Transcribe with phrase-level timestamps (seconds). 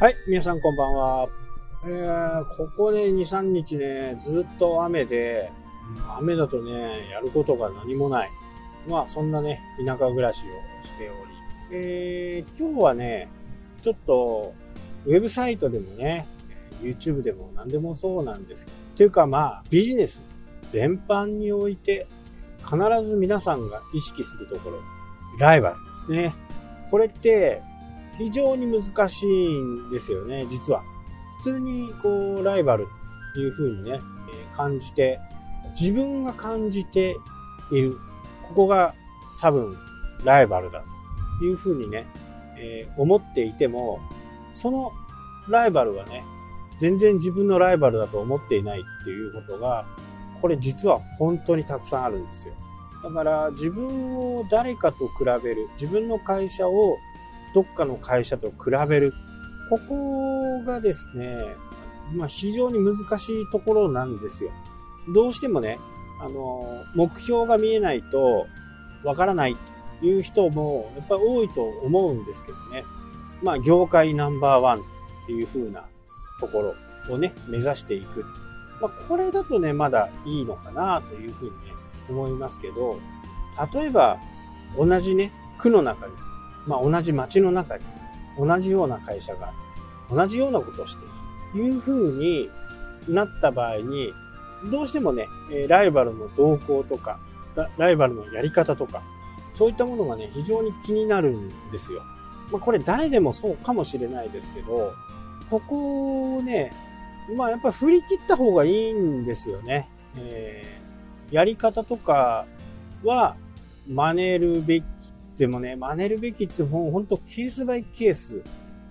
[0.00, 1.28] はい、皆さんこんばんは。
[1.84, 5.50] えー、ここで2、3日ね、ずっと雨で、
[6.16, 8.30] 雨だとね、やることが何もない。
[8.88, 10.42] まあ、そんなね、田舎暮らし
[10.82, 11.32] をしており。
[11.72, 13.28] えー、今日はね、
[13.82, 14.54] ちょっと、
[15.04, 16.28] ウェブサイトでもね、
[16.80, 20.22] YouTube でも何でもそうなんですけど、というかまあ、ビジネス
[20.68, 22.06] 全般において、
[22.62, 24.78] 必ず皆さんが意識するところ、
[25.40, 26.36] ライバルですね。
[26.88, 27.62] これって
[28.18, 30.82] 非常に難しいんですよね、実は。
[31.38, 32.88] 普通にこう、ライバル
[33.30, 34.00] っていう風にね、
[34.32, 35.20] え感じて、
[35.80, 37.16] 自分が感じて
[37.70, 37.98] いる。
[38.48, 38.94] ここが
[39.40, 39.76] 多分
[40.24, 40.82] ライバルだ
[41.38, 42.06] という風にね、
[42.56, 44.00] えー、思っていても、
[44.54, 44.92] その
[45.48, 46.24] ライバルはね、
[46.78, 49.86] 全然自分のライバルだと思っていないっていうことが、
[50.40, 52.54] これ実は本当にたくさんあるんですよ。
[53.02, 56.96] だから自分を誰かと比べる、自分の会社を
[57.54, 59.14] どっかの会社と比べる。
[59.70, 61.56] ここがですね、
[62.14, 64.50] まあ非常に難しいところなんですよ。
[65.12, 65.78] どうしてもね、
[66.20, 68.46] あの、目標が見えないと
[69.04, 69.56] わからない
[70.00, 72.84] という人もやっぱり多いと思うんですけどね。
[73.42, 74.82] まあ業界ナンバーワンっ
[75.26, 75.84] ていう風な
[76.40, 76.74] とこ
[77.08, 78.24] ろをね、目指していく。
[78.80, 81.72] まあこれだとね、まだいいのかなという風にね、
[82.08, 82.98] 思いますけど、
[83.74, 84.18] 例えば
[84.76, 86.12] 同じね、区の中に
[86.68, 87.84] まあ、同じ街の中に
[88.38, 89.52] 同じような会社が
[90.10, 91.12] 同じようなことをしている
[91.52, 92.50] という風に
[93.08, 94.12] なった場合に、
[94.70, 95.26] どうしてもね、
[95.66, 97.18] ライバルの動向とか、
[97.78, 99.02] ライバルのやり方とか、
[99.54, 102.02] そういったものがね、非常に気になるんですよ。
[102.52, 104.92] まあ、これ誰でもそうかもしれないですけど、
[105.50, 106.70] ここをね、
[107.34, 109.88] まあやっぱり振り切った方がいいんですよね。
[110.16, 112.46] えー、やり方とか
[113.04, 113.36] は
[113.86, 114.84] 真似るべき
[115.38, 118.42] でもね、真似るべきってもう本当ケースバイケース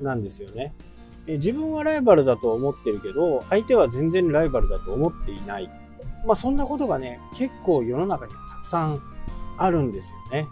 [0.00, 0.74] なんですよね。
[1.26, 5.70] 自分はライバルだと思ってるけど、相手は全然ライバルだと思っていない。
[6.26, 9.00] まあそんなことがね、結構世の中にはたくさん
[9.56, 10.48] あるんですよね。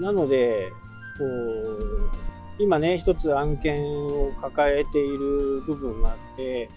[0.00, 0.72] なので、
[1.18, 2.10] こう、
[2.58, 6.70] 今ね、一つ案件を抱えている部分があって、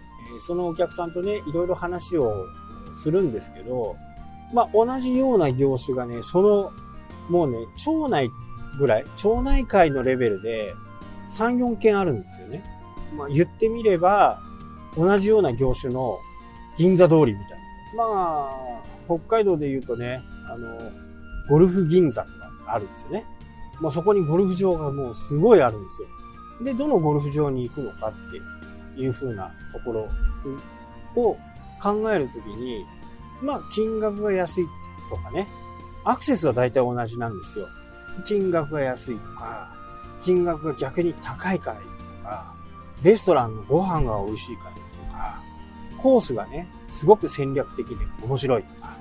[0.45, 2.45] そのお客さんとね、いろいろ話を
[2.93, 3.95] するんですけど、
[4.53, 6.71] まあ同じような業種がね、その、
[7.29, 8.29] もうね、町内
[8.77, 10.73] ぐらい、町内会のレベルで
[11.35, 12.63] 3、4件あるんですよね。
[13.15, 14.41] まあ言ってみれば、
[14.97, 16.17] 同じような業種の
[16.77, 17.59] 銀座通りみたい
[17.97, 18.03] な。
[18.03, 20.77] まあ、北海道で言うとね、あの、
[21.49, 22.27] ゴルフ銀座が
[22.73, 23.25] あるんですよね。
[23.79, 26.07] まあそこにゴルフ場がもうすごいあるんですよ。
[26.63, 30.09] で、どのゴルフ場に行くのかっていう風なところ
[31.15, 31.37] を
[31.81, 32.85] 考えるときに、
[33.41, 34.67] まあ金額が安い
[35.09, 35.47] とかね、
[36.03, 37.67] アクセスは大体同じなんですよ。
[38.23, 39.73] 金額が安いとか、
[40.23, 42.53] 金額が逆に高いから行くとか、
[43.03, 45.43] レストランのご飯が美味しいから行くとか、
[45.97, 48.97] コースがね、すごく戦略的で面白いとか、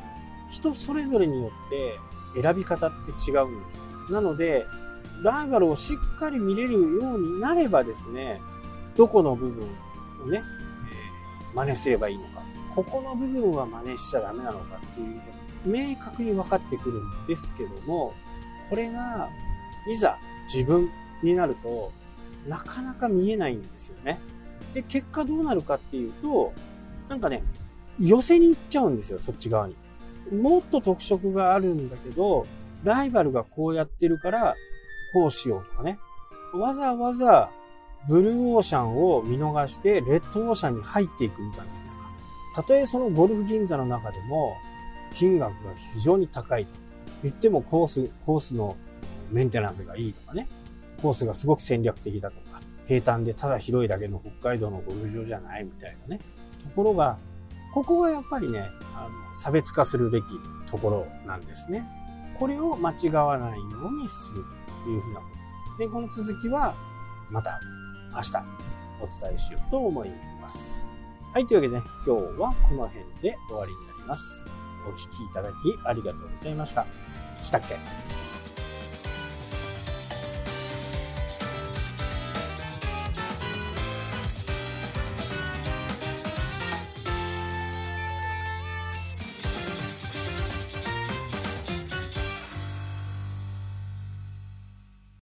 [0.50, 1.70] 人それぞれによっ
[2.34, 3.82] て選び方って違うんですよ。
[4.10, 4.66] なので、
[5.22, 8.40] ライバルをしっかり見れるようになればですね、
[8.96, 9.64] どこの部分
[10.24, 10.42] をね、
[11.50, 12.42] えー、真似すればいいのか、
[12.74, 15.20] ここの部分は真似しちゃダメなのかっていう、
[15.64, 18.14] 明確に分かってくるんですけども、
[18.68, 19.28] これが、
[19.90, 20.18] いざ
[20.52, 20.88] 自分
[21.22, 21.92] になると、
[22.46, 24.18] なかなか見えないんですよね。
[24.74, 26.52] で、結果どうなるかっていうと、
[27.08, 27.42] なんかね、
[28.00, 29.76] 寄せに行っちゃうんですよ、そっち側に。
[30.32, 32.46] もっと特色があるんだけど、
[32.84, 34.54] ライバルがこうやってるから、
[35.12, 35.98] こうしようとかね。
[36.54, 37.50] わざわざ、
[38.08, 42.04] ブルーオーシャンを見逃して、レッドオーシャンに入っていくみたいなですか。
[42.54, 44.56] たとえそのゴルフ銀座の中でも、
[45.14, 46.66] 金額が非常に高い。
[47.22, 48.76] 言ってもコース、コースの
[49.30, 50.48] メンテナンスがいいとかね、
[51.02, 56.20] コースがすごく戦略的だとか、平坦でただ広いだけの北海道のゴルフ場じゃないみたいなね、
[56.62, 57.19] ところが、
[57.74, 60.25] ここがやっぱりね、あの差別化するべき
[60.70, 61.87] ところなんですね。
[62.38, 64.44] これを間違わないようにする
[64.84, 65.26] というふうなこ
[65.76, 65.84] と。
[65.84, 66.75] で、この続きは、
[67.31, 67.60] また
[68.14, 68.37] 明日
[69.00, 70.10] お伝えしようと思い
[70.40, 70.84] ます。
[71.34, 74.44] はい、というわけでね、今日はこの辺で終わりになります。
[74.86, 75.54] お聴きいただき
[75.84, 76.86] ありがとうございました。
[77.42, 78.18] したっけ？